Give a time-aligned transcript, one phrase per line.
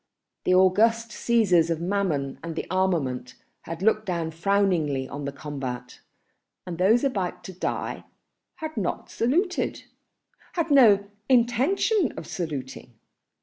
[0.45, 5.99] The august Cæsars of Mammon and armament had looked down frowningly on the combat,
[6.65, 8.05] and those about to die
[8.55, 9.83] had not saluted,
[10.53, 12.95] had no intention of saluting.